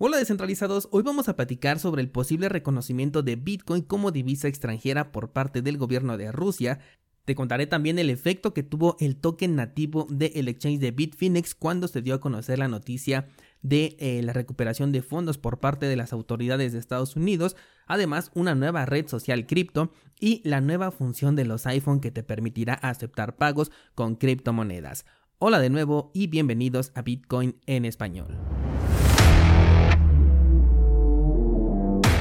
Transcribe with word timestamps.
Hola 0.00 0.16
descentralizados, 0.16 0.86
hoy 0.92 1.02
vamos 1.02 1.28
a 1.28 1.34
platicar 1.34 1.80
sobre 1.80 2.02
el 2.02 2.08
posible 2.08 2.48
reconocimiento 2.48 3.24
de 3.24 3.34
Bitcoin 3.34 3.82
como 3.82 4.12
divisa 4.12 4.46
extranjera 4.46 5.10
por 5.10 5.32
parte 5.32 5.60
del 5.60 5.76
gobierno 5.76 6.16
de 6.16 6.30
Rusia. 6.30 6.78
Te 7.24 7.34
contaré 7.34 7.66
también 7.66 7.98
el 7.98 8.08
efecto 8.08 8.54
que 8.54 8.62
tuvo 8.62 8.96
el 9.00 9.16
token 9.16 9.56
nativo 9.56 10.06
del 10.08 10.46
exchange 10.46 10.78
de 10.78 10.92
Bitfinex 10.92 11.56
cuando 11.56 11.88
se 11.88 12.00
dio 12.00 12.14
a 12.14 12.20
conocer 12.20 12.60
la 12.60 12.68
noticia 12.68 13.26
de 13.62 13.96
eh, 13.98 14.22
la 14.22 14.32
recuperación 14.32 14.92
de 14.92 15.02
fondos 15.02 15.36
por 15.36 15.58
parte 15.58 15.86
de 15.86 15.96
las 15.96 16.12
autoridades 16.12 16.72
de 16.72 16.78
Estados 16.78 17.16
Unidos, 17.16 17.56
además 17.88 18.30
una 18.36 18.54
nueva 18.54 18.86
red 18.86 19.08
social 19.08 19.48
cripto 19.48 19.92
y 20.20 20.42
la 20.48 20.60
nueva 20.60 20.92
función 20.92 21.34
de 21.34 21.44
los 21.44 21.66
iPhone 21.66 22.00
que 22.00 22.12
te 22.12 22.22
permitirá 22.22 22.74
aceptar 22.74 23.34
pagos 23.34 23.72
con 23.96 24.14
criptomonedas. 24.14 25.06
Hola 25.38 25.58
de 25.58 25.70
nuevo 25.70 26.12
y 26.14 26.28
bienvenidos 26.28 26.92
a 26.94 27.02
Bitcoin 27.02 27.56
en 27.66 27.84
español. 27.84 28.38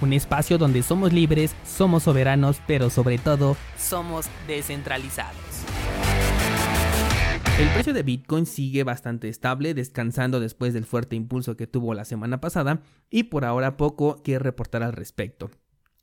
un 0.00 0.12
espacio 0.12 0.58
donde 0.58 0.82
somos 0.82 1.12
libres, 1.12 1.54
somos 1.64 2.04
soberanos, 2.04 2.60
pero 2.66 2.90
sobre 2.90 3.18
todo 3.18 3.56
somos 3.78 4.26
descentralizados. 4.46 5.64
El 7.58 7.68
precio 7.70 7.94
de 7.94 8.02
Bitcoin 8.02 8.44
sigue 8.44 8.84
bastante 8.84 9.30
estable, 9.30 9.72
descansando 9.72 10.40
después 10.40 10.74
del 10.74 10.84
fuerte 10.84 11.16
impulso 11.16 11.56
que 11.56 11.66
tuvo 11.66 11.94
la 11.94 12.04
semana 12.04 12.38
pasada 12.38 12.82
y 13.08 13.24
por 13.24 13.46
ahora 13.46 13.78
poco 13.78 14.22
que 14.22 14.38
reportar 14.38 14.82
al 14.82 14.92
respecto. 14.92 15.50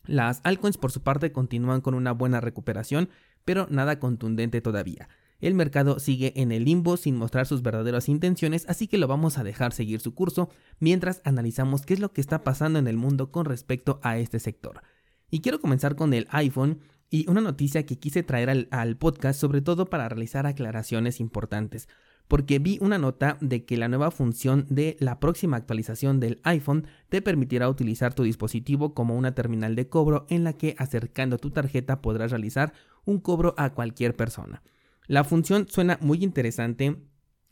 Las 0.06 0.42
altcoins 0.44 0.78
por 0.78 0.92
su 0.92 1.04
parte 1.04 1.32
continúan 1.32 1.82
con 1.82 1.94
una 1.94 2.12
buena 2.12 2.42
recuperación, 2.42 3.10
pero 3.46 3.68
nada 3.70 4.00
contundente 4.00 4.62
todavía. 4.62 5.08
El 5.44 5.56
mercado 5.56 6.00
sigue 6.00 6.32
en 6.38 6.54
el 6.54 6.64
limbo 6.64 6.96
sin 6.96 7.18
mostrar 7.18 7.46
sus 7.46 7.64
verdaderas 7.64 8.08
intenciones, 8.08 8.66
así 8.70 8.88
que 8.88 8.98
lo 8.98 9.10
vamos 9.10 9.38
a 9.38 9.44
dejar 9.44 9.74
seguir 9.74 10.00
su 10.00 10.16
curso 10.16 10.50
mientras 10.80 11.22
analizamos 11.26 11.86
qué 11.86 11.96
es 11.96 12.00
lo 12.00 12.14
que 12.14 12.22
está 12.22 12.46
pasando 12.46 12.80
en 12.80 12.88
el 12.88 12.96
mundo 12.96 13.30
con 13.30 13.44
respecto 13.44 14.00
a 14.04 14.18
este 14.18 14.40
sector. 14.40 14.84
Y 15.30 15.42
quiero 15.42 15.60
comenzar 15.60 15.98
con 15.98 16.14
el 16.14 16.28
iPhone 16.30 16.80
y 17.10 17.30
una 17.30 17.42
noticia 17.42 17.86
que 17.86 18.00
quise 18.00 18.24
traer 18.24 18.70
al, 18.72 18.96
podcast 18.96 19.38
sobre 19.38 19.60
todo 19.60 19.88
para 19.90 20.08
realizar 20.08 20.48
aclaraciones 20.48 21.20
importantes 21.20 21.90
porque 22.30 22.60
vi 22.60 22.78
una 22.80 22.98
nota 22.98 23.38
de 23.42 23.66
que 23.66 23.76
la 23.76 23.90
nueva 23.90 24.12
función 24.12 24.66
de 24.70 24.96
la 25.02 25.20
próxima 25.20 25.58
actualización 25.58 26.22
del 26.22 26.40
iPhone 26.44 26.88
te 27.10 27.22
permitirá 27.22 27.68
utilizar 27.68 28.14
tu 28.14 28.24
dispositivo 28.24 28.94
como 28.94 29.18
una 29.18 29.36
terminal 29.36 29.76
de 29.76 29.90
cobro 29.90 30.26
en 30.30 30.46
la 30.46 30.54
que 30.54 30.74
acercando 30.78 31.38
tu 31.38 31.52
tarjeta 31.52 32.02
podrás 32.02 32.32
realizar 32.32 32.72
un 33.04 33.20
cobro 33.20 33.56
a 33.58 33.74
cualquier 33.74 34.16
persona. 34.16 34.64
La 35.08 35.24
función 35.24 35.68
suena 35.70 35.98
muy 36.02 36.24
interesante, 36.24 36.98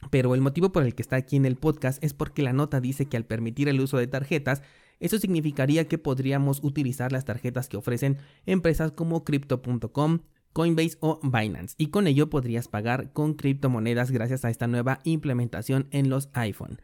pero 0.09 0.33
el 0.35 0.41
motivo 0.41 0.71
por 0.71 0.83
el 0.83 0.95
que 0.95 1.02
está 1.02 1.17
aquí 1.17 1.35
en 1.35 1.45
el 1.45 1.58
podcast 1.58 2.03
es 2.03 2.13
porque 2.13 2.43
la 2.43 2.53
nota 2.53 2.80
dice 2.80 3.05
que 3.05 3.17
al 3.17 3.25
permitir 3.25 3.67
el 3.69 3.81
uso 3.81 3.97
de 3.97 4.08
tarjetas, 4.08 4.61
eso 4.99 5.17
significaría 5.17 5.88
que 5.88 5.97
podríamos 5.97 6.63
utilizar 6.63 7.11
las 7.11 7.25
tarjetas 7.25 7.67
que 7.67 7.77
ofrecen 7.77 8.17
empresas 8.45 8.91
como 8.91 9.23
crypto.com, 9.23 10.19
Coinbase 10.53 10.97
o 10.99 11.19
Binance 11.23 11.75
y 11.77 11.88
con 11.88 12.08
ello 12.08 12.30
podrías 12.30 12.67
pagar 12.67 13.13
con 13.13 13.33
criptomonedas 13.33 14.11
gracias 14.11 14.45
a 14.45 14.49
esta 14.49 14.67
nueva 14.67 14.99
implementación 15.03 15.87
en 15.92 16.09
los 16.09 16.30
iPhone. 16.33 16.81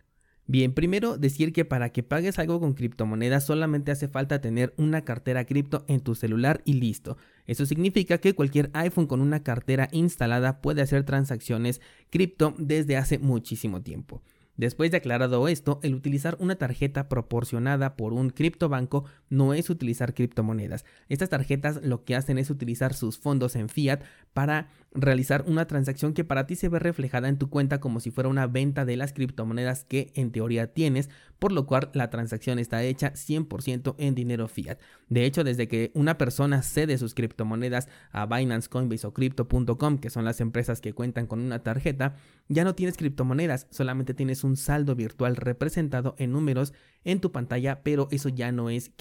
Bien, 0.50 0.72
primero 0.72 1.18
decir 1.18 1.52
que 1.52 1.66
para 1.66 1.90
que 1.90 2.04
pagues 2.04 2.40
algo 2.40 2.62
con 2.62 2.74
criptomonedas 2.74 3.46
solamente 3.46 3.92
hace 3.92 4.08
falta 4.08 4.40
tener 4.40 4.74
una 4.78 5.04
cartera 5.04 5.46
cripto 5.46 5.84
en 5.90 6.00
tu 6.00 6.16
celular 6.16 6.62
y 6.64 6.74
listo. 6.74 7.18
Eso 7.48 7.66
significa 7.66 8.20
que 8.20 8.34
cualquier 8.34 8.70
iPhone 8.72 9.08
con 9.08 9.20
una 9.20 9.44
cartera 9.44 9.90
instalada 9.92 10.62
puede 10.62 10.82
hacer 10.82 11.04
transacciones 11.04 11.82
cripto 12.10 12.56
desde 12.58 12.96
hace 12.96 13.20
muchísimo 13.20 13.82
tiempo. 13.82 14.22
Después 14.56 14.90
de 14.90 14.98
aclarado 14.98 15.50
esto, 15.50 15.82
el 15.84 15.94
utilizar 15.94 16.38
una 16.40 16.56
tarjeta 16.56 17.10
proporcionada 17.10 17.98
por 17.98 18.14
un 18.14 18.30
criptobanco 18.30 19.04
no 19.30 19.54
es 19.54 19.70
utilizar 19.70 20.14
criptomonedas. 20.14 20.86
Estas 21.10 21.30
tarjetas 21.30 21.82
lo 21.84 22.04
que 22.04 22.16
hacen 22.16 22.38
es 22.38 22.50
utilizar 22.50 22.94
sus 22.94 23.18
fondos 23.18 23.56
en 23.56 23.70
fiat 23.70 24.02
para 24.34 24.70
realizar 24.94 25.44
una 25.48 25.68
transacción 25.68 26.14
que 26.14 26.24
para 26.24 26.48
ti 26.48 26.56
se 26.56 26.70
ve 26.70 26.80
reflejada 26.80 27.30
en 27.30 27.38
tu 27.38 27.50
cuenta 27.50 27.80
como 27.80 28.00
si 28.00 28.12
fuera 28.12 28.30
una 28.30 28.48
venta 28.48 28.86
de 28.86 28.98
las 28.98 29.14
criptomonedas 29.14 29.84
que 29.84 30.12
en 30.16 30.32
teoría 30.32 30.74
tienes, 30.74 31.10
por 31.40 31.52
lo 31.52 31.66
cual 31.66 31.90
la 31.94 32.10
transacción 32.10 32.58
está 32.60 32.84
hecha 32.84 33.14
100% 33.14 33.96
en 33.98 34.16
dinero 34.16 34.48
fiat. 34.48 34.80
De 35.10 35.26
hecho, 35.26 35.44
desde 35.44 35.68
que 35.68 35.92
una 35.94 36.18
persona 36.18 36.62
cede 36.64 36.98
sus 36.98 37.14
criptomonedas 37.14 37.90
a 38.12 38.26
Binance, 38.26 38.70
Coinbase 38.70 39.08
o 39.08 39.14
Crypto.com, 39.14 39.98
que 40.00 40.10
son 40.10 40.26
las 40.26 40.42
empresas 40.42 40.82
que 40.82 40.94
cuentan 40.94 41.28
con 41.28 41.40
una 41.40 41.64
tarjeta, 41.64 42.16
ya 42.48 42.64
no 42.64 42.76
tienes 42.76 42.98
criptomonedas, 42.98 43.68
solamente 43.70 44.14
tienes 44.14 44.44
un 44.44 44.58
saldo 44.58 44.96
virtual 44.96 45.36
representado 45.36 46.16
en 46.18 46.32
números 46.32 46.74
en 47.04 47.20
tu 47.20 47.32
pantalla, 47.32 47.84
pero 47.84 48.08
eso 48.12 48.30
ya 48.30 48.52
no 48.52 48.70
es 48.70 48.92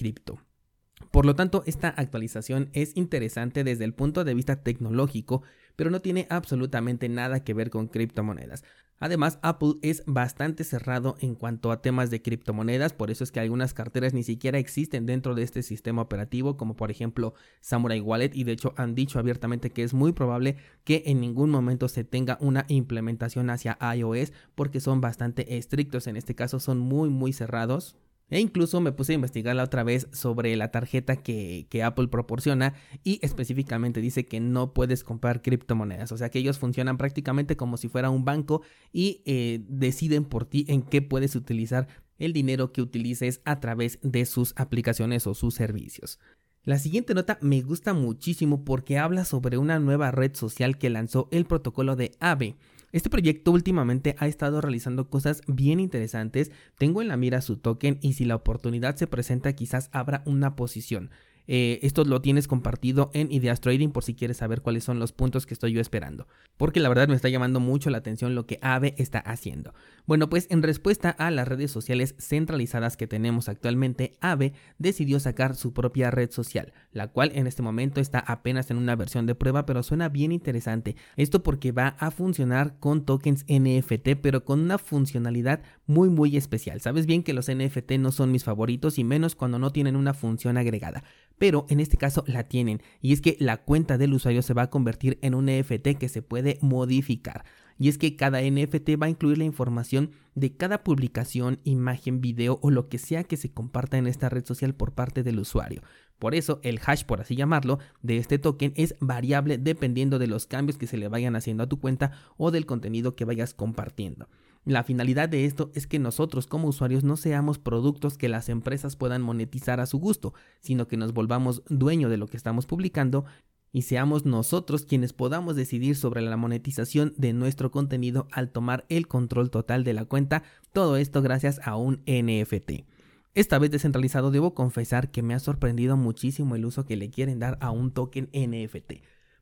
Por 1.10 1.26
lo 1.26 1.34
tanto, 1.34 1.62
esta 1.66 1.88
actualización 1.88 2.70
es 2.72 2.96
interesante 2.96 3.64
desde 3.64 3.84
el 3.84 3.94
punto 3.94 4.24
de 4.24 4.34
vista 4.34 4.62
tecnológico, 4.62 5.42
pero 5.74 5.90
no 5.90 6.00
tiene 6.00 6.26
absolutamente 6.30 7.08
nada 7.08 7.44
que 7.44 7.54
ver 7.54 7.70
con 7.70 7.88
criptomonedas. 7.88 8.64
Además, 8.98 9.38
Apple 9.42 9.74
es 9.82 10.02
bastante 10.06 10.64
cerrado 10.64 11.16
en 11.20 11.34
cuanto 11.34 11.70
a 11.70 11.82
temas 11.82 12.10
de 12.10 12.22
criptomonedas, 12.22 12.94
por 12.94 13.10
eso 13.10 13.24
es 13.24 13.30
que 13.30 13.40
algunas 13.40 13.74
carteras 13.74 14.14
ni 14.14 14.22
siquiera 14.22 14.58
existen 14.58 15.04
dentro 15.04 15.34
de 15.34 15.42
este 15.42 15.62
sistema 15.62 16.00
operativo, 16.00 16.56
como 16.56 16.76
por 16.76 16.90
ejemplo 16.90 17.34
Samurai 17.60 18.00
Wallet, 18.00 18.30
y 18.32 18.44
de 18.44 18.52
hecho 18.52 18.72
han 18.76 18.94
dicho 18.94 19.18
abiertamente 19.18 19.70
que 19.70 19.82
es 19.82 19.92
muy 19.92 20.12
probable 20.12 20.56
que 20.84 21.02
en 21.06 21.20
ningún 21.20 21.50
momento 21.50 21.88
se 21.88 22.04
tenga 22.04 22.38
una 22.40 22.64
implementación 22.68 23.50
hacia 23.50 23.78
iOS, 23.94 24.32
porque 24.54 24.80
son 24.80 25.02
bastante 25.02 25.58
estrictos, 25.58 26.06
en 26.06 26.16
este 26.16 26.34
caso 26.34 26.58
son 26.58 26.78
muy 26.78 27.10
muy 27.10 27.34
cerrados, 27.34 27.96
e 28.30 28.40
incluso 28.40 28.80
me 28.80 28.92
puse 28.92 29.12
a 29.12 29.14
investigar 29.14 29.54
la 29.54 29.64
otra 29.64 29.84
vez 29.84 30.08
sobre 30.12 30.54
la 30.56 30.70
tarjeta 30.70 31.16
que, 31.16 31.66
Apple 31.84 32.08
proporciona 32.08 32.74
y 33.04 33.20
específicamente 33.22 34.00
dice 34.00 34.26
que 34.26 34.40
no 34.40 34.72
puedes 34.72 35.04
comprar 35.04 35.42
criptomonedas. 35.42 36.10
O 36.10 36.16
sea 36.16 36.30
que 36.30 36.38
ellos 36.38 36.58
funcionan 36.58 36.96
prácticamente 36.96 37.56
como 37.56 37.76
si 37.76 37.88
fuera 37.88 38.10
un 38.10 38.24
banco 38.24 38.62
y 38.92 39.22
eh, 39.26 39.60
deciden 39.68 40.24
por 40.24 40.46
ti 40.46 40.64
en 40.68 40.82
qué 40.82 41.02
puedes 41.02 41.36
utilizar 41.36 41.86
el 42.18 42.32
dinero 42.32 42.72
que 42.72 42.82
utilices 42.82 43.40
a 43.44 43.60
través 43.60 43.98
de 44.02 44.24
sus 44.24 44.54
aplicaciones 44.56 45.26
o 45.26 45.34
sus 45.34 45.54
servicios. 45.54 46.18
La 46.66 46.80
siguiente 46.80 47.14
nota 47.14 47.38
me 47.42 47.62
gusta 47.62 47.94
muchísimo 47.94 48.64
porque 48.64 48.98
habla 48.98 49.24
sobre 49.24 49.56
una 49.56 49.78
nueva 49.78 50.10
red 50.10 50.34
social 50.34 50.78
que 50.78 50.90
lanzó 50.90 51.28
el 51.30 51.44
protocolo 51.44 51.94
de 51.94 52.16
AVE. 52.18 52.56
Este 52.90 53.08
proyecto 53.08 53.52
últimamente 53.52 54.16
ha 54.18 54.26
estado 54.26 54.60
realizando 54.60 55.08
cosas 55.08 55.42
bien 55.46 55.78
interesantes, 55.78 56.50
tengo 56.76 57.02
en 57.02 57.06
la 57.06 57.16
mira 57.16 57.40
su 57.40 57.56
token 57.58 58.00
y 58.02 58.14
si 58.14 58.24
la 58.24 58.34
oportunidad 58.34 58.96
se 58.96 59.06
presenta 59.06 59.52
quizás 59.52 59.90
abra 59.92 60.24
una 60.26 60.56
posición. 60.56 61.10
Eh, 61.46 61.78
esto 61.82 62.04
lo 62.04 62.20
tienes 62.20 62.48
compartido 62.48 63.10
en 63.14 63.30
Ideas 63.30 63.60
Trading 63.60 63.90
por 63.90 64.04
si 64.04 64.14
quieres 64.14 64.38
saber 64.38 64.62
cuáles 64.62 64.84
son 64.84 64.98
los 64.98 65.12
puntos 65.12 65.46
que 65.46 65.54
estoy 65.54 65.72
yo 65.72 65.80
esperando. 65.80 66.26
Porque 66.56 66.80
la 66.80 66.88
verdad 66.88 67.08
me 67.08 67.14
está 67.14 67.28
llamando 67.28 67.60
mucho 67.60 67.90
la 67.90 67.98
atención 67.98 68.34
lo 68.34 68.46
que 68.46 68.58
AVE 68.62 68.94
está 68.98 69.18
haciendo. 69.18 69.74
Bueno, 70.06 70.28
pues 70.28 70.46
en 70.50 70.62
respuesta 70.62 71.10
a 71.10 71.30
las 71.30 71.48
redes 71.48 71.70
sociales 71.70 72.14
centralizadas 72.18 72.96
que 72.96 73.06
tenemos 73.06 73.48
actualmente, 73.48 74.16
AVE 74.20 74.54
decidió 74.78 75.20
sacar 75.20 75.54
su 75.54 75.72
propia 75.72 76.10
red 76.10 76.30
social, 76.30 76.72
la 76.92 77.08
cual 77.08 77.32
en 77.34 77.46
este 77.46 77.62
momento 77.62 78.00
está 78.00 78.18
apenas 78.18 78.70
en 78.70 78.78
una 78.78 78.96
versión 78.96 79.26
de 79.26 79.34
prueba, 79.34 79.66
pero 79.66 79.82
suena 79.82 80.08
bien 80.08 80.32
interesante. 80.32 80.96
Esto 81.16 81.42
porque 81.42 81.72
va 81.72 81.96
a 81.98 82.10
funcionar 82.10 82.78
con 82.78 83.04
tokens 83.04 83.44
NFT, 83.48 84.16
pero 84.20 84.44
con 84.44 84.60
una 84.60 84.78
funcionalidad 84.78 85.62
muy 85.86 86.08
muy 86.08 86.36
especial. 86.36 86.80
Sabes 86.80 87.06
bien 87.06 87.22
que 87.22 87.32
los 87.32 87.50
NFT 87.50 87.92
no 87.92 88.12
son 88.12 88.32
mis 88.32 88.44
favoritos 88.44 88.98
y 88.98 89.04
menos 89.04 89.34
cuando 89.34 89.58
no 89.58 89.70
tienen 89.70 89.96
una 89.96 90.14
función 90.14 90.58
agregada 90.58 91.04
pero 91.38 91.66
en 91.68 91.80
este 91.80 91.96
caso 91.96 92.24
la 92.26 92.44
tienen 92.44 92.82
y 93.00 93.12
es 93.12 93.20
que 93.20 93.36
la 93.40 93.58
cuenta 93.58 93.98
del 93.98 94.14
usuario 94.14 94.42
se 94.42 94.54
va 94.54 94.62
a 94.62 94.70
convertir 94.70 95.18
en 95.22 95.34
un 95.34 95.46
NFT 95.46 95.98
que 95.98 96.08
se 96.08 96.22
puede 96.22 96.58
modificar. 96.62 97.44
Y 97.78 97.90
es 97.90 97.98
que 97.98 98.16
cada 98.16 98.40
NFT 98.40 98.90
va 99.00 99.06
a 99.06 99.10
incluir 99.10 99.36
la 99.36 99.44
información 99.44 100.12
de 100.34 100.56
cada 100.56 100.82
publicación, 100.82 101.60
imagen, 101.64 102.22
video 102.22 102.58
o 102.62 102.70
lo 102.70 102.88
que 102.88 102.96
sea 102.96 103.24
que 103.24 103.36
se 103.36 103.52
comparta 103.52 103.98
en 103.98 104.06
esta 104.06 104.30
red 104.30 104.46
social 104.46 104.74
por 104.74 104.92
parte 104.92 105.22
del 105.22 105.38
usuario. 105.38 105.82
Por 106.18 106.34
eso 106.34 106.58
el 106.62 106.80
hash, 106.82 107.04
por 107.04 107.20
así 107.20 107.36
llamarlo, 107.36 107.78
de 108.00 108.16
este 108.16 108.38
token 108.38 108.72
es 108.76 108.94
variable 109.00 109.58
dependiendo 109.58 110.18
de 110.18 110.26
los 110.26 110.46
cambios 110.46 110.78
que 110.78 110.86
se 110.86 110.96
le 110.96 111.08
vayan 111.08 111.36
haciendo 111.36 111.64
a 111.64 111.68
tu 111.68 111.78
cuenta 111.78 112.12
o 112.38 112.50
del 112.50 112.64
contenido 112.64 113.14
que 113.14 113.26
vayas 113.26 113.52
compartiendo. 113.52 114.26
La 114.66 114.82
finalidad 114.82 115.28
de 115.28 115.44
esto 115.44 115.70
es 115.74 115.86
que 115.86 116.00
nosotros 116.00 116.48
como 116.48 116.66
usuarios 116.66 117.04
no 117.04 117.16
seamos 117.16 117.60
productos 117.60 118.18
que 118.18 118.28
las 118.28 118.48
empresas 118.48 118.96
puedan 118.96 119.22
monetizar 119.22 119.78
a 119.78 119.86
su 119.86 120.00
gusto, 120.00 120.34
sino 120.60 120.88
que 120.88 120.96
nos 120.96 121.12
volvamos 121.12 121.62
dueño 121.68 122.08
de 122.08 122.16
lo 122.16 122.26
que 122.26 122.36
estamos 122.36 122.66
publicando 122.66 123.24
y 123.70 123.82
seamos 123.82 124.24
nosotros 124.24 124.84
quienes 124.84 125.12
podamos 125.12 125.54
decidir 125.54 125.94
sobre 125.94 126.20
la 126.20 126.36
monetización 126.36 127.14
de 127.16 127.32
nuestro 127.32 127.70
contenido 127.70 128.26
al 128.32 128.50
tomar 128.50 128.86
el 128.88 129.06
control 129.06 129.50
total 129.50 129.84
de 129.84 129.94
la 129.94 130.04
cuenta, 130.04 130.42
todo 130.72 130.96
esto 130.96 131.22
gracias 131.22 131.60
a 131.62 131.76
un 131.76 132.02
NFT. 132.04 132.86
Esta 133.34 133.60
vez 133.60 133.70
descentralizado 133.70 134.32
debo 134.32 134.52
confesar 134.52 135.12
que 135.12 135.22
me 135.22 135.34
ha 135.34 135.38
sorprendido 135.38 135.96
muchísimo 135.96 136.56
el 136.56 136.64
uso 136.64 136.86
que 136.86 136.96
le 136.96 137.08
quieren 137.08 137.38
dar 137.38 137.56
a 137.60 137.70
un 137.70 137.92
token 137.92 138.30
NFT. 138.32 138.94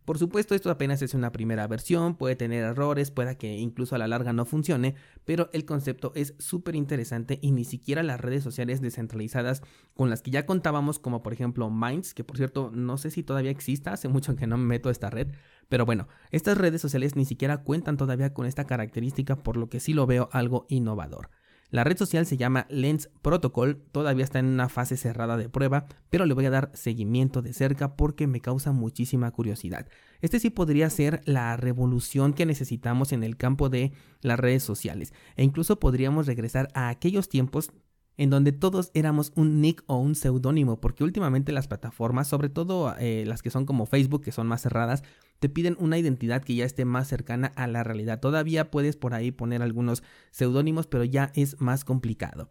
Por 0.04 0.18
supuesto, 0.18 0.54
esto 0.54 0.70
apenas 0.70 1.00
es 1.00 1.14
una 1.14 1.32
primera 1.32 1.66
versión, 1.66 2.16
puede 2.16 2.36
tener 2.36 2.62
errores, 2.62 3.10
pueda 3.10 3.36
que 3.36 3.56
incluso 3.56 3.94
a 3.94 3.98
la 3.98 4.06
larga 4.06 4.34
no 4.34 4.44
funcione, 4.44 4.96
pero 5.24 5.48
el 5.54 5.64
concepto 5.64 6.12
es 6.14 6.34
súper 6.38 6.74
interesante 6.74 7.38
y 7.40 7.52
ni 7.52 7.64
siquiera 7.64 8.02
las 8.02 8.20
redes 8.20 8.44
sociales 8.44 8.82
descentralizadas 8.82 9.62
con 9.94 10.10
las 10.10 10.20
que 10.20 10.30
ya 10.30 10.44
contábamos, 10.44 10.98
como 10.98 11.22
por 11.22 11.32
ejemplo 11.32 11.70
Minds, 11.70 12.12
que 12.12 12.22
por 12.22 12.36
cierto 12.36 12.70
no 12.70 12.98
sé 12.98 13.10
si 13.10 13.22
todavía 13.22 13.50
exista, 13.50 13.94
hace 13.94 14.08
mucho 14.08 14.36
que 14.36 14.46
no 14.46 14.58
me 14.58 14.66
meto 14.66 14.90
a 14.90 14.92
esta 14.92 15.08
red, 15.08 15.28
pero 15.70 15.86
bueno, 15.86 16.06
estas 16.30 16.58
redes 16.58 16.82
sociales 16.82 17.16
ni 17.16 17.24
siquiera 17.24 17.62
cuentan 17.62 17.96
todavía 17.96 18.34
con 18.34 18.44
esta 18.44 18.66
característica, 18.66 19.36
por 19.36 19.56
lo 19.56 19.70
que 19.70 19.80
sí 19.80 19.94
lo 19.94 20.06
veo 20.06 20.28
algo 20.32 20.66
innovador. 20.68 21.30
La 21.70 21.82
red 21.84 21.96
social 21.96 22.26
se 22.26 22.36
llama 22.36 22.66
Lens 22.68 23.10
Protocol, 23.22 23.82
todavía 23.90 24.24
está 24.24 24.38
en 24.38 24.46
una 24.46 24.68
fase 24.68 24.96
cerrada 24.96 25.36
de 25.36 25.48
prueba, 25.48 25.86
pero 26.10 26.26
le 26.26 26.34
voy 26.34 26.46
a 26.46 26.50
dar 26.50 26.70
seguimiento 26.74 27.42
de 27.42 27.52
cerca 27.52 27.96
porque 27.96 28.26
me 28.26 28.40
causa 28.40 28.72
muchísima 28.72 29.30
curiosidad. 29.30 29.88
Este 30.20 30.38
sí 30.38 30.50
podría 30.50 30.88
ser 30.90 31.20
la 31.24 31.56
revolución 31.56 32.32
que 32.32 32.46
necesitamos 32.46 33.12
en 33.12 33.24
el 33.24 33.36
campo 33.36 33.68
de 33.68 33.92
las 34.20 34.38
redes 34.38 34.62
sociales 34.62 35.12
e 35.36 35.44
incluso 35.44 35.80
podríamos 35.80 36.26
regresar 36.26 36.68
a 36.74 36.88
aquellos 36.88 37.28
tiempos 37.28 37.72
en 38.16 38.30
donde 38.30 38.52
todos 38.52 38.90
éramos 38.94 39.32
un 39.34 39.60
nick 39.60 39.82
o 39.86 39.96
un 39.98 40.14
seudónimo, 40.14 40.80
porque 40.80 41.04
últimamente 41.04 41.52
las 41.52 41.68
plataformas, 41.68 42.28
sobre 42.28 42.48
todo 42.48 42.94
eh, 42.98 43.24
las 43.26 43.42
que 43.42 43.50
son 43.50 43.66
como 43.66 43.86
Facebook, 43.86 44.22
que 44.22 44.32
son 44.32 44.46
más 44.46 44.62
cerradas, 44.62 45.02
te 45.40 45.48
piden 45.48 45.76
una 45.78 45.98
identidad 45.98 46.42
que 46.42 46.54
ya 46.54 46.64
esté 46.64 46.84
más 46.84 47.08
cercana 47.08 47.52
a 47.56 47.66
la 47.66 47.84
realidad. 47.84 48.20
Todavía 48.20 48.70
puedes 48.70 48.96
por 48.96 49.14
ahí 49.14 49.30
poner 49.30 49.62
algunos 49.62 50.02
seudónimos, 50.30 50.86
pero 50.86 51.04
ya 51.04 51.32
es 51.34 51.60
más 51.60 51.84
complicado. 51.84 52.48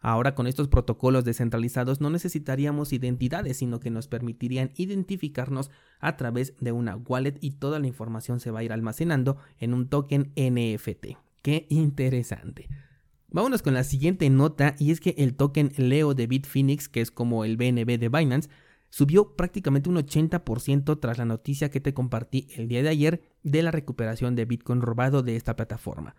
Ahora 0.00 0.34
con 0.34 0.46
estos 0.46 0.68
protocolos 0.68 1.24
descentralizados 1.24 2.00
no 2.00 2.10
necesitaríamos 2.10 2.92
identidades, 2.92 3.56
sino 3.56 3.80
que 3.80 3.90
nos 3.90 4.06
permitirían 4.06 4.70
identificarnos 4.76 5.70
a 5.98 6.16
través 6.16 6.54
de 6.60 6.70
una 6.70 6.96
wallet 6.96 7.38
y 7.40 7.52
toda 7.52 7.80
la 7.80 7.88
información 7.88 8.38
se 8.38 8.52
va 8.52 8.60
a 8.60 8.62
ir 8.62 8.72
almacenando 8.72 9.38
en 9.58 9.74
un 9.74 9.88
token 9.88 10.32
NFT. 10.36 11.16
Qué 11.42 11.66
interesante. 11.68 12.68
Vámonos 13.30 13.60
con 13.60 13.74
la 13.74 13.84
siguiente 13.84 14.30
nota 14.30 14.74
y 14.78 14.90
es 14.90 15.00
que 15.00 15.14
el 15.18 15.34
token 15.34 15.72
Leo 15.76 16.14
de 16.14 16.26
Bitfinex, 16.26 16.88
que 16.88 17.02
es 17.02 17.10
como 17.10 17.44
el 17.44 17.58
BNB 17.58 17.98
de 17.98 18.08
Binance, 18.08 18.48
subió 18.88 19.36
prácticamente 19.36 19.90
un 19.90 19.96
80% 19.96 20.98
tras 20.98 21.18
la 21.18 21.26
noticia 21.26 21.70
que 21.70 21.80
te 21.80 21.92
compartí 21.92 22.48
el 22.56 22.68
día 22.68 22.82
de 22.82 22.88
ayer 22.88 23.22
de 23.42 23.62
la 23.62 23.70
recuperación 23.70 24.34
de 24.34 24.46
Bitcoin 24.46 24.80
robado 24.80 25.22
de 25.22 25.36
esta 25.36 25.56
plataforma. 25.56 26.16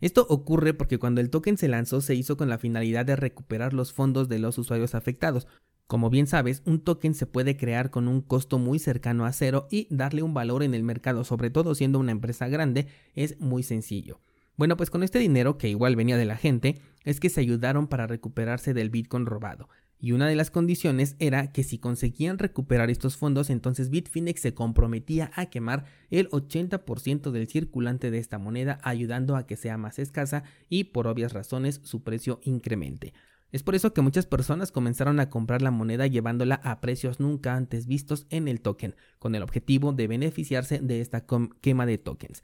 Esto 0.00 0.26
ocurre 0.30 0.72
porque 0.72 0.98
cuando 0.98 1.20
el 1.20 1.28
token 1.28 1.58
se 1.58 1.68
lanzó 1.68 2.00
se 2.00 2.14
hizo 2.14 2.38
con 2.38 2.48
la 2.48 2.56
finalidad 2.56 3.04
de 3.04 3.16
recuperar 3.16 3.74
los 3.74 3.92
fondos 3.92 4.30
de 4.30 4.38
los 4.38 4.56
usuarios 4.56 4.94
afectados. 4.94 5.46
Como 5.86 6.08
bien 6.08 6.26
sabes, 6.26 6.62
un 6.64 6.80
token 6.80 7.12
se 7.12 7.26
puede 7.26 7.58
crear 7.58 7.90
con 7.90 8.08
un 8.08 8.22
costo 8.22 8.58
muy 8.58 8.78
cercano 8.78 9.26
a 9.26 9.32
cero 9.32 9.66
y 9.70 9.86
darle 9.90 10.22
un 10.22 10.32
valor 10.32 10.62
en 10.62 10.72
el 10.72 10.82
mercado, 10.82 11.24
sobre 11.24 11.50
todo 11.50 11.74
siendo 11.74 11.98
una 11.98 12.12
empresa 12.12 12.48
grande, 12.48 12.86
es 13.14 13.38
muy 13.38 13.62
sencillo. 13.62 14.20
Bueno, 14.58 14.76
pues 14.76 14.90
con 14.90 15.04
este 15.04 15.20
dinero, 15.20 15.56
que 15.56 15.68
igual 15.68 15.94
venía 15.94 16.16
de 16.16 16.24
la 16.24 16.36
gente, 16.36 16.80
es 17.04 17.20
que 17.20 17.30
se 17.30 17.40
ayudaron 17.40 17.86
para 17.86 18.08
recuperarse 18.08 18.74
del 18.74 18.90
Bitcoin 18.90 19.24
robado. 19.24 19.68
Y 20.00 20.10
una 20.10 20.26
de 20.26 20.34
las 20.34 20.50
condiciones 20.50 21.14
era 21.20 21.52
que 21.52 21.62
si 21.62 21.78
conseguían 21.78 22.38
recuperar 22.38 22.90
estos 22.90 23.16
fondos, 23.16 23.50
entonces 23.50 23.88
Bitfinex 23.88 24.40
se 24.40 24.54
comprometía 24.54 25.30
a 25.36 25.46
quemar 25.46 25.84
el 26.10 26.28
80% 26.30 27.30
del 27.30 27.46
circulante 27.46 28.10
de 28.10 28.18
esta 28.18 28.38
moneda, 28.38 28.80
ayudando 28.82 29.36
a 29.36 29.46
que 29.46 29.56
sea 29.56 29.78
más 29.78 30.00
escasa 30.00 30.42
y 30.68 30.84
por 30.84 31.06
obvias 31.06 31.34
razones 31.34 31.80
su 31.84 32.02
precio 32.02 32.40
incremente. 32.42 33.14
Es 33.52 33.62
por 33.62 33.76
eso 33.76 33.94
que 33.94 34.02
muchas 34.02 34.26
personas 34.26 34.72
comenzaron 34.72 35.20
a 35.20 35.30
comprar 35.30 35.62
la 35.62 35.70
moneda 35.70 36.08
llevándola 36.08 36.56
a 36.64 36.80
precios 36.80 37.20
nunca 37.20 37.54
antes 37.54 37.86
vistos 37.86 38.26
en 38.28 38.48
el 38.48 38.60
token, 38.60 38.96
con 39.20 39.36
el 39.36 39.44
objetivo 39.44 39.92
de 39.92 40.08
beneficiarse 40.08 40.80
de 40.80 41.00
esta 41.00 41.26
quema 41.60 41.86
de 41.86 41.98
tokens. 41.98 42.42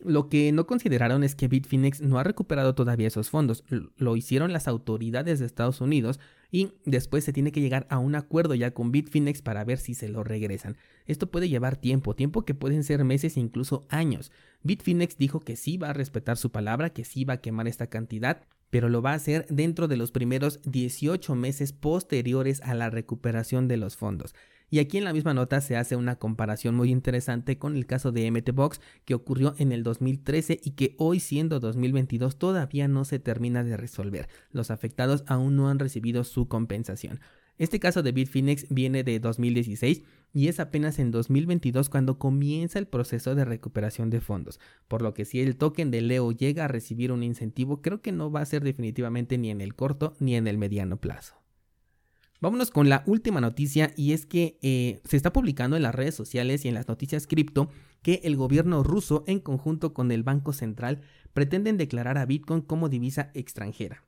Lo 0.00 0.28
que 0.28 0.50
no 0.50 0.66
consideraron 0.66 1.22
es 1.22 1.36
que 1.36 1.46
Bitfinex 1.46 2.00
no 2.00 2.18
ha 2.18 2.24
recuperado 2.24 2.74
todavía 2.74 3.06
esos 3.06 3.30
fondos. 3.30 3.64
Lo 3.96 4.16
hicieron 4.16 4.52
las 4.52 4.66
autoridades 4.66 5.38
de 5.38 5.46
Estados 5.46 5.80
Unidos 5.80 6.18
y 6.50 6.72
después 6.84 7.22
se 7.22 7.32
tiene 7.32 7.52
que 7.52 7.60
llegar 7.60 7.86
a 7.90 7.98
un 7.98 8.16
acuerdo 8.16 8.54
ya 8.56 8.72
con 8.72 8.90
Bitfinex 8.90 9.40
para 9.40 9.64
ver 9.64 9.78
si 9.78 9.94
se 9.94 10.08
lo 10.08 10.24
regresan. 10.24 10.76
Esto 11.06 11.30
puede 11.30 11.48
llevar 11.48 11.76
tiempo, 11.76 12.16
tiempo 12.16 12.44
que 12.44 12.54
pueden 12.54 12.82
ser 12.82 13.04
meses 13.04 13.36
e 13.36 13.40
incluso 13.40 13.86
años. 13.88 14.32
Bitfinex 14.64 15.16
dijo 15.16 15.40
que 15.40 15.54
sí 15.54 15.76
va 15.76 15.90
a 15.90 15.94
respetar 15.94 16.36
su 16.38 16.50
palabra, 16.50 16.90
que 16.90 17.04
sí 17.04 17.24
va 17.24 17.34
a 17.34 17.40
quemar 17.40 17.68
esta 17.68 17.86
cantidad, 17.86 18.42
pero 18.70 18.88
lo 18.88 19.00
va 19.00 19.12
a 19.12 19.14
hacer 19.14 19.46
dentro 19.48 19.86
de 19.86 19.96
los 19.96 20.10
primeros 20.10 20.60
18 20.64 21.36
meses 21.36 21.72
posteriores 21.72 22.60
a 22.62 22.74
la 22.74 22.90
recuperación 22.90 23.68
de 23.68 23.76
los 23.76 23.96
fondos. 23.96 24.34
Y 24.74 24.80
aquí 24.80 24.98
en 24.98 25.04
la 25.04 25.12
misma 25.12 25.34
nota 25.34 25.60
se 25.60 25.76
hace 25.76 25.94
una 25.94 26.16
comparación 26.16 26.74
muy 26.74 26.90
interesante 26.90 27.58
con 27.58 27.76
el 27.76 27.86
caso 27.86 28.10
de 28.10 28.28
MTBox 28.28 28.80
que 29.04 29.14
ocurrió 29.14 29.54
en 29.58 29.70
el 29.70 29.84
2013 29.84 30.58
y 30.64 30.72
que 30.72 30.96
hoy 30.98 31.20
siendo 31.20 31.60
2022 31.60 32.40
todavía 32.40 32.88
no 32.88 33.04
se 33.04 33.20
termina 33.20 33.62
de 33.62 33.76
resolver. 33.76 34.28
Los 34.50 34.72
afectados 34.72 35.22
aún 35.28 35.54
no 35.54 35.68
han 35.68 35.78
recibido 35.78 36.24
su 36.24 36.48
compensación. 36.48 37.20
Este 37.56 37.78
caso 37.78 38.02
de 38.02 38.10
Bitfinex 38.10 38.66
viene 38.68 39.04
de 39.04 39.20
2016 39.20 40.02
y 40.32 40.48
es 40.48 40.58
apenas 40.58 40.98
en 40.98 41.12
2022 41.12 41.88
cuando 41.88 42.18
comienza 42.18 42.80
el 42.80 42.88
proceso 42.88 43.36
de 43.36 43.44
recuperación 43.44 44.10
de 44.10 44.20
fondos, 44.20 44.58
por 44.88 45.02
lo 45.02 45.14
que 45.14 45.24
si 45.24 45.40
el 45.40 45.54
token 45.54 45.92
de 45.92 46.00
Leo 46.00 46.32
llega 46.32 46.64
a 46.64 46.68
recibir 46.68 47.12
un 47.12 47.22
incentivo, 47.22 47.80
creo 47.80 48.02
que 48.02 48.10
no 48.10 48.32
va 48.32 48.40
a 48.40 48.44
ser 48.44 48.64
definitivamente 48.64 49.38
ni 49.38 49.52
en 49.52 49.60
el 49.60 49.76
corto 49.76 50.16
ni 50.18 50.34
en 50.34 50.48
el 50.48 50.58
mediano 50.58 50.96
plazo. 50.96 51.43
Vámonos 52.40 52.70
con 52.70 52.88
la 52.88 53.02
última 53.06 53.40
noticia 53.40 53.92
y 53.96 54.12
es 54.12 54.26
que 54.26 54.58
eh, 54.60 55.00
se 55.04 55.16
está 55.16 55.32
publicando 55.32 55.76
en 55.76 55.82
las 55.82 55.94
redes 55.94 56.14
sociales 56.14 56.64
y 56.64 56.68
en 56.68 56.74
las 56.74 56.88
noticias 56.88 57.26
cripto 57.26 57.70
que 58.02 58.20
el 58.24 58.36
gobierno 58.36 58.82
ruso 58.82 59.24
en 59.26 59.40
conjunto 59.40 59.94
con 59.94 60.12
el 60.12 60.22
Banco 60.22 60.52
Central 60.52 61.00
pretenden 61.32 61.78
declarar 61.78 62.18
a 62.18 62.26
Bitcoin 62.26 62.60
como 62.60 62.88
divisa 62.88 63.30
extranjera, 63.34 64.04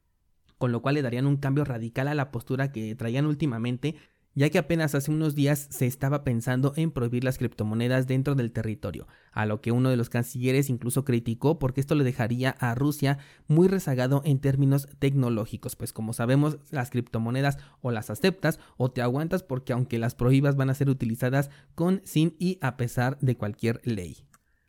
con 0.59 0.71
lo 0.71 0.83
cual 0.83 0.97
le 0.97 1.03
darían 1.03 1.27
un 1.27 1.39
cambio 1.39 1.65
radical 1.65 2.09
a 2.09 2.15
la 2.15 2.31
postura 2.31 2.73
que 2.73 2.95
traían 2.95 3.27
últimamente 3.27 3.97
ya 4.37 4.51
que 4.51 4.59
apenas 4.59 4.95
hace 4.95 5.11
unos 5.11 5.35
días 5.35 5.67
se 5.71 5.87
estaba 5.87 6.23
pensando 6.23 6.75
en 6.77 6.93
prohibir 6.93 7.25
las 7.25 7.39
criptomonedas 7.39 8.07
dentro 8.07 8.35
del 8.35 8.53
territorio, 8.53 9.09
a 9.33 9.47
lo 9.47 9.63
que 9.63 9.73
uno 9.73 9.89
de 9.91 9.97
los 9.97 10.11
cancilleres 10.11 10.71
incluso 10.71 11.05
criticó 11.05 11.59
porque 11.59 11.81
esto 11.81 11.95
le 11.95 12.05
dejaría 12.05 12.51
a 12.51 12.75
Rusia 12.75 13.19
muy 13.49 13.67
rezagado 13.67 14.21
en 14.25 14.39
términos 14.39 14.89
tecnológicos, 14.99 15.75
pues 15.75 15.95
como 15.95 16.13
sabemos 16.13 16.59
las 16.71 16.91
criptomonedas 16.91 17.57
o 17.81 17.91
las 17.91 18.11
aceptas 18.11 18.61
o 18.77 18.91
te 18.91 19.01
aguantas 19.01 19.43
porque 19.43 19.73
aunque 19.73 19.99
las 19.99 20.15
prohíbas 20.15 20.55
van 20.55 20.69
a 20.69 20.75
ser 20.75 20.91
utilizadas 20.91 21.51
con, 21.75 22.03
sin 22.05 22.37
y 22.39 22.59
a 22.61 22.77
pesar 22.77 23.19
de 23.21 23.37
cualquier 23.37 23.81
ley. 23.85 24.27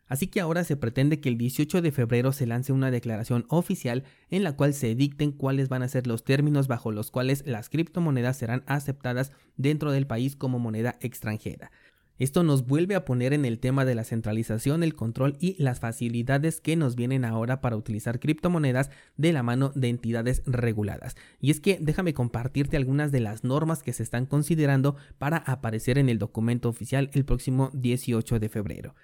Así 0.08 0.26
que 0.26 0.40
ahora 0.40 0.64
se 0.64 0.76
pretende 0.76 1.20
que 1.20 1.28
el 1.28 1.38
18 1.38 1.82
de 1.82 1.92
febrero 1.92 2.32
se 2.32 2.46
lance 2.46 2.72
una 2.72 2.90
declaración 2.90 3.44
oficial 3.48 4.04
en 4.30 4.42
la 4.42 4.56
cual 4.56 4.74
se 4.74 4.94
dicten 4.94 5.32
cuáles 5.32 5.68
van 5.68 5.82
a 5.82 5.88
ser 5.88 6.06
los 6.06 6.24
términos 6.24 6.66
bajo 6.66 6.92
los 6.92 7.10
cuales 7.10 7.44
las 7.46 7.68
criptomonedas 7.68 8.36
serán 8.36 8.64
aceptadas 8.66 9.32
dentro 9.56 9.92
del 9.92 10.06
país 10.06 10.36
como 10.36 10.58
moneda 10.58 10.96
extranjera. 11.00 11.70
Esto 12.18 12.42
nos 12.42 12.66
vuelve 12.66 12.96
a 12.96 13.04
poner 13.04 13.32
en 13.32 13.44
el 13.44 13.60
tema 13.60 13.84
de 13.84 13.94
la 13.94 14.02
centralización, 14.02 14.82
el 14.82 14.96
control 14.96 15.36
y 15.38 15.54
las 15.62 15.78
facilidades 15.78 16.60
que 16.60 16.74
nos 16.74 16.96
vienen 16.96 17.24
ahora 17.24 17.60
para 17.60 17.76
utilizar 17.76 18.18
criptomonedas 18.18 18.90
de 19.16 19.32
la 19.32 19.44
mano 19.44 19.70
de 19.76 19.88
entidades 19.88 20.42
reguladas. 20.44 21.16
Y 21.40 21.52
es 21.52 21.60
que 21.60 21.78
déjame 21.80 22.14
compartirte 22.14 22.76
algunas 22.76 23.12
de 23.12 23.20
las 23.20 23.44
normas 23.44 23.84
que 23.84 23.92
se 23.92 24.02
están 24.02 24.26
considerando 24.26 24.96
para 25.18 25.36
aparecer 25.36 25.96
en 25.96 26.08
el 26.08 26.18
documento 26.18 26.68
oficial 26.68 27.08
el 27.12 27.24
próximo 27.24 27.70
18 27.72 28.40
de 28.40 28.48
febrero. 28.48 28.94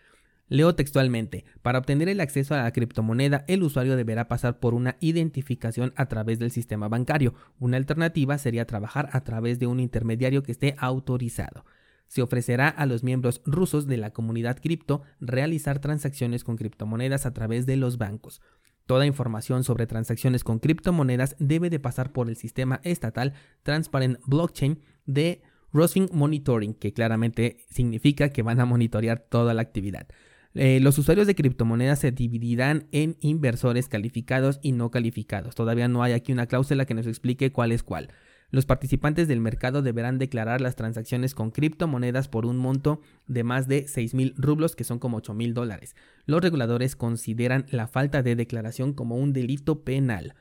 Leo 0.48 0.74
textualmente, 0.74 1.44
para 1.62 1.78
obtener 1.78 2.08
el 2.10 2.20
acceso 2.20 2.54
a 2.54 2.62
la 2.62 2.72
criptomoneda, 2.72 3.44
el 3.48 3.62
usuario 3.62 3.96
deberá 3.96 4.28
pasar 4.28 4.60
por 4.60 4.74
una 4.74 4.96
identificación 5.00 5.94
a 5.96 6.06
través 6.06 6.38
del 6.38 6.50
sistema 6.50 6.88
bancario. 6.88 7.34
Una 7.58 7.78
alternativa 7.78 8.36
sería 8.36 8.66
trabajar 8.66 9.08
a 9.12 9.24
través 9.24 9.58
de 9.58 9.66
un 9.66 9.80
intermediario 9.80 10.42
que 10.42 10.52
esté 10.52 10.74
autorizado. 10.78 11.64
Se 12.08 12.20
ofrecerá 12.20 12.68
a 12.68 12.84
los 12.84 13.02
miembros 13.02 13.40
rusos 13.46 13.86
de 13.86 13.96
la 13.96 14.12
comunidad 14.12 14.58
cripto 14.58 15.02
realizar 15.18 15.78
transacciones 15.78 16.44
con 16.44 16.56
criptomonedas 16.56 17.24
a 17.24 17.32
través 17.32 17.64
de 17.64 17.76
los 17.76 17.96
bancos. 17.96 18.42
Toda 18.86 19.06
información 19.06 19.64
sobre 19.64 19.86
transacciones 19.86 20.44
con 20.44 20.58
criptomonedas 20.58 21.36
debe 21.38 21.70
de 21.70 21.80
pasar 21.80 22.12
por 22.12 22.28
el 22.28 22.36
sistema 22.36 22.80
estatal 22.84 23.32
Transparent 23.62 24.18
Blockchain 24.26 24.82
de 25.06 25.42
Rosing 25.72 26.08
Monitoring, 26.12 26.74
que 26.74 26.92
claramente 26.92 27.64
significa 27.70 28.28
que 28.28 28.42
van 28.42 28.60
a 28.60 28.66
monitorear 28.66 29.20
toda 29.20 29.54
la 29.54 29.62
actividad. 29.62 30.06
Eh, 30.54 30.78
los 30.80 30.98
usuarios 30.98 31.26
de 31.26 31.34
criptomonedas 31.34 31.98
se 31.98 32.12
dividirán 32.12 32.86
en 32.92 33.16
inversores 33.20 33.88
calificados 33.88 34.60
y 34.62 34.72
no 34.72 34.90
calificados. 34.90 35.56
Todavía 35.56 35.88
no 35.88 36.02
hay 36.02 36.12
aquí 36.12 36.32
una 36.32 36.46
cláusula 36.46 36.86
que 36.86 36.94
nos 36.94 37.08
explique 37.08 37.50
cuál 37.50 37.72
es 37.72 37.82
cuál. 37.82 38.10
Los 38.50 38.66
participantes 38.66 39.26
del 39.26 39.40
mercado 39.40 39.82
deberán 39.82 40.18
declarar 40.18 40.60
las 40.60 40.76
transacciones 40.76 41.34
con 41.34 41.50
criptomonedas 41.50 42.28
por 42.28 42.46
un 42.46 42.56
monto 42.56 43.00
de 43.26 43.42
más 43.42 43.66
de 43.66 43.88
6 43.88 44.14
mil 44.14 44.32
rublos, 44.36 44.76
que 44.76 44.84
son 44.84 45.00
como 45.00 45.16
8 45.16 45.34
mil 45.34 45.54
dólares. 45.54 45.96
Los 46.24 46.40
reguladores 46.40 46.94
consideran 46.94 47.66
la 47.70 47.88
falta 47.88 48.22
de 48.22 48.36
declaración 48.36 48.92
como 48.92 49.16
un 49.16 49.32
delito 49.32 49.82
penal. 49.82 50.34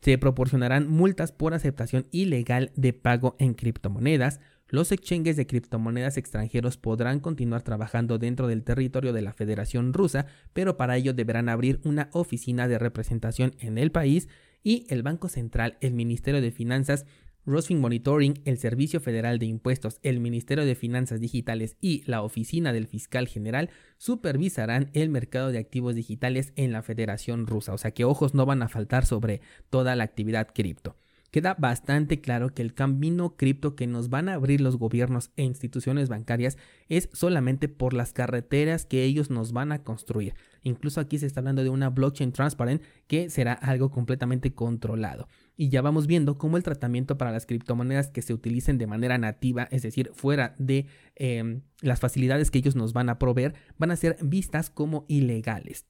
Se 0.00 0.16
proporcionarán 0.16 0.88
multas 0.88 1.32
por 1.32 1.52
aceptación 1.52 2.06
ilegal 2.10 2.72
de 2.74 2.94
pago 2.94 3.36
en 3.38 3.52
criptomonedas. 3.52 4.40
Los 4.70 4.92
exchanges 4.92 5.36
de 5.36 5.46
criptomonedas 5.46 6.18
extranjeros 6.18 6.76
podrán 6.76 7.20
continuar 7.20 7.62
trabajando 7.62 8.18
dentro 8.18 8.48
del 8.48 8.64
territorio 8.64 9.14
de 9.14 9.22
la 9.22 9.32
Federación 9.32 9.94
Rusa, 9.94 10.26
pero 10.52 10.76
para 10.76 10.98
ello 10.98 11.14
deberán 11.14 11.48
abrir 11.48 11.80
una 11.84 12.10
oficina 12.12 12.68
de 12.68 12.78
representación 12.78 13.54
en 13.60 13.78
el 13.78 13.90
país 13.90 14.28
y 14.62 14.84
el 14.90 15.02
Banco 15.02 15.30
Central, 15.30 15.78
el 15.80 15.94
Ministerio 15.94 16.42
de 16.42 16.50
Finanzas 16.50 17.06
Rosfin 17.46 17.80
Monitoring, 17.80 18.42
el 18.44 18.58
Servicio 18.58 19.00
Federal 19.00 19.38
de 19.38 19.46
Impuestos, 19.46 20.00
el 20.02 20.20
Ministerio 20.20 20.66
de 20.66 20.74
Finanzas 20.74 21.18
Digitales 21.18 21.78
y 21.80 22.02
la 22.04 22.20
Oficina 22.20 22.74
del 22.74 22.86
Fiscal 22.86 23.26
General 23.26 23.70
supervisarán 23.96 24.90
el 24.92 25.08
mercado 25.08 25.50
de 25.50 25.56
activos 25.56 25.94
digitales 25.94 26.52
en 26.56 26.72
la 26.72 26.82
Federación 26.82 27.46
Rusa. 27.46 27.72
O 27.72 27.78
sea 27.78 27.92
que 27.92 28.04
ojos 28.04 28.34
no 28.34 28.44
van 28.44 28.62
a 28.62 28.68
faltar 28.68 29.06
sobre 29.06 29.40
toda 29.70 29.96
la 29.96 30.04
actividad 30.04 30.48
cripto 30.52 30.96
queda 31.30 31.54
bastante 31.58 32.20
claro 32.20 32.54
que 32.54 32.62
el 32.62 32.74
camino 32.74 33.36
cripto 33.36 33.76
que 33.76 33.86
nos 33.86 34.08
van 34.08 34.28
a 34.28 34.34
abrir 34.34 34.60
los 34.60 34.76
gobiernos 34.76 35.30
e 35.36 35.42
instituciones 35.42 36.08
bancarias 36.08 36.56
es 36.88 37.08
solamente 37.12 37.68
por 37.68 37.94
las 37.94 38.12
carreteras 38.12 38.86
que 38.86 39.04
ellos 39.04 39.30
nos 39.30 39.52
van 39.52 39.72
a 39.72 39.82
construir. 39.82 40.34
Incluso 40.62 41.00
aquí 41.00 41.18
se 41.18 41.26
está 41.26 41.40
hablando 41.40 41.62
de 41.62 41.70
una 41.70 41.90
blockchain 41.90 42.32
transparent 42.32 42.82
que 43.06 43.30
será 43.30 43.52
algo 43.52 43.90
completamente 43.90 44.52
controlado. 44.52 45.28
Y 45.56 45.68
ya 45.68 45.82
vamos 45.82 46.06
viendo 46.06 46.38
cómo 46.38 46.56
el 46.56 46.62
tratamiento 46.62 47.18
para 47.18 47.32
las 47.32 47.46
criptomonedas 47.46 48.08
que 48.08 48.22
se 48.22 48.34
utilicen 48.34 48.78
de 48.78 48.86
manera 48.86 49.18
nativa, 49.18 49.68
es 49.70 49.82
decir, 49.82 50.10
fuera 50.14 50.54
de 50.58 50.86
em, 51.16 51.62
las 51.80 52.00
facilidades 52.00 52.50
que 52.50 52.58
ellos 52.58 52.76
nos 52.76 52.92
van 52.92 53.08
a 53.08 53.18
proveer, 53.18 53.54
van 53.76 53.90
a 53.90 53.96
ser 53.96 54.16
vistas 54.22 54.70
como 54.70 55.04
ilegales. 55.08 55.86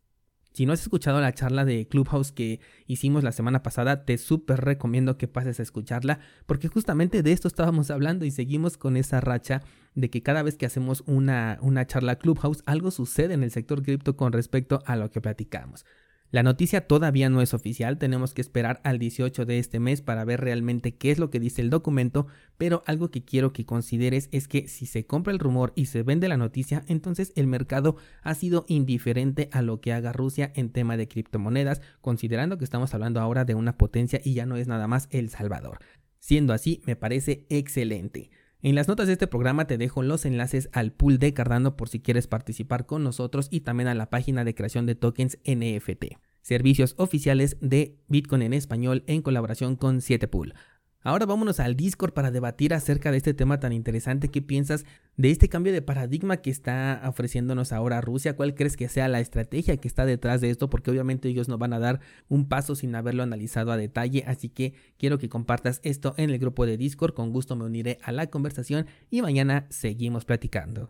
Si 0.52 0.66
no 0.66 0.72
has 0.72 0.82
escuchado 0.82 1.20
la 1.20 1.32
charla 1.32 1.64
de 1.64 1.86
Clubhouse 1.86 2.32
que 2.32 2.60
hicimos 2.86 3.22
la 3.22 3.32
semana 3.32 3.62
pasada, 3.62 4.04
te 4.04 4.18
súper 4.18 4.60
recomiendo 4.60 5.16
que 5.16 5.28
pases 5.28 5.60
a 5.60 5.62
escucharla, 5.62 6.20
porque 6.46 6.68
justamente 6.68 7.22
de 7.22 7.32
esto 7.32 7.48
estábamos 7.48 7.90
hablando 7.92 8.24
y 8.24 8.30
seguimos 8.30 8.76
con 8.76 8.96
esa 8.96 9.20
racha 9.20 9.62
de 9.94 10.10
que 10.10 10.22
cada 10.22 10.42
vez 10.42 10.56
que 10.56 10.66
hacemos 10.66 11.02
una, 11.06 11.58
una 11.60 11.86
charla 11.86 12.16
Clubhouse, 12.16 12.62
algo 12.66 12.90
sucede 12.90 13.34
en 13.34 13.42
el 13.42 13.50
sector 13.50 13.82
cripto 13.82 14.16
con 14.16 14.32
respecto 14.32 14.82
a 14.86 14.96
lo 14.96 15.10
que 15.10 15.20
platicamos. 15.20 15.84
La 16.30 16.42
noticia 16.42 16.86
todavía 16.86 17.30
no 17.30 17.40
es 17.40 17.54
oficial, 17.54 17.96
tenemos 17.96 18.34
que 18.34 18.42
esperar 18.42 18.82
al 18.84 18.98
18 18.98 19.46
de 19.46 19.58
este 19.58 19.80
mes 19.80 20.02
para 20.02 20.26
ver 20.26 20.42
realmente 20.42 20.94
qué 20.94 21.10
es 21.10 21.18
lo 21.18 21.30
que 21.30 21.40
dice 21.40 21.62
el 21.62 21.70
documento, 21.70 22.26
pero 22.58 22.82
algo 22.84 23.10
que 23.10 23.24
quiero 23.24 23.54
que 23.54 23.64
consideres 23.64 24.28
es 24.30 24.46
que 24.46 24.68
si 24.68 24.84
se 24.84 25.06
compra 25.06 25.32
el 25.32 25.38
rumor 25.38 25.72
y 25.74 25.86
se 25.86 26.02
vende 26.02 26.28
la 26.28 26.36
noticia, 26.36 26.84
entonces 26.86 27.32
el 27.34 27.46
mercado 27.46 27.96
ha 28.22 28.34
sido 28.34 28.66
indiferente 28.68 29.48
a 29.52 29.62
lo 29.62 29.80
que 29.80 29.94
haga 29.94 30.12
Rusia 30.12 30.52
en 30.54 30.68
tema 30.68 30.98
de 30.98 31.08
criptomonedas, 31.08 31.80
considerando 32.02 32.58
que 32.58 32.64
estamos 32.64 32.92
hablando 32.92 33.20
ahora 33.20 33.46
de 33.46 33.54
una 33.54 33.78
potencia 33.78 34.20
y 34.22 34.34
ya 34.34 34.44
no 34.44 34.56
es 34.56 34.68
nada 34.68 34.86
más 34.86 35.08
El 35.10 35.30
Salvador. 35.30 35.78
Siendo 36.18 36.52
así, 36.52 36.82
me 36.84 36.94
parece 36.94 37.46
excelente. 37.48 38.30
En 38.60 38.74
las 38.74 38.88
notas 38.88 39.06
de 39.06 39.12
este 39.12 39.28
programa 39.28 39.68
te 39.68 39.78
dejo 39.78 40.02
los 40.02 40.26
enlaces 40.26 40.68
al 40.72 40.90
pool 40.90 41.20
de 41.20 41.32
Cardano 41.32 41.76
por 41.76 41.88
si 41.88 42.00
quieres 42.00 42.26
participar 42.26 42.86
con 42.86 43.04
nosotros 43.04 43.46
y 43.52 43.60
también 43.60 43.88
a 43.88 43.94
la 43.94 44.10
página 44.10 44.42
de 44.42 44.56
creación 44.56 44.84
de 44.84 44.96
tokens 44.96 45.38
NFT, 45.44 46.16
servicios 46.42 46.94
oficiales 46.98 47.56
de 47.60 48.00
Bitcoin 48.08 48.42
en 48.42 48.52
español 48.52 49.04
en 49.06 49.22
colaboración 49.22 49.76
con 49.76 49.98
7pool. 50.00 50.54
Ahora 51.02 51.26
vámonos 51.26 51.60
al 51.60 51.76
Discord 51.76 52.12
para 52.12 52.32
debatir 52.32 52.74
acerca 52.74 53.12
de 53.12 53.18
este 53.18 53.32
tema 53.32 53.60
tan 53.60 53.72
interesante. 53.72 54.30
¿Qué 54.30 54.42
piensas 54.42 54.84
de 55.16 55.30
este 55.30 55.48
cambio 55.48 55.72
de 55.72 55.80
paradigma 55.80 56.38
que 56.38 56.50
está 56.50 57.02
ofreciéndonos 57.06 57.72
ahora 57.72 58.00
Rusia? 58.00 58.34
¿Cuál 58.34 58.54
crees 58.54 58.76
que 58.76 58.88
sea 58.88 59.06
la 59.06 59.20
estrategia 59.20 59.76
que 59.76 59.86
está 59.86 60.06
detrás 60.06 60.40
de 60.40 60.50
esto? 60.50 60.68
Porque 60.68 60.90
obviamente 60.90 61.28
ellos 61.28 61.48
no 61.48 61.56
van 61.56 61.72
a 61.72 61.78
dar 61.78 62.00
un 62.28 62.48
paso 62.48 62.74
sin 62.74 62.94
haberlo 62.96 63.22
analizado 63.22 63.70
a 63.70 63.76
detalle. 63.76 64.24
Así 64.26 64.48
que 64.48 64.74
quiero 64.98 65.18
que 65.18 65.28
compartas 65.28 65.80
esto 65.84 66.14
en 66.16 66.30
el 66.30 66.38
grupo 66.40 66.66
de 66.66 66.76
Discord. 66.76 67.14
Con 67.14 67.32
gusto 67.32 67.54
me 67.54 67.64
uniré 67.64 67.98
a 68.02 68.10
la 68.10 68.26
conversación 68.26 68.86
y 69.08 69.22
mañana 69.22 69.66
seguimos 69.70 70.24
platicando. 70.24 70.86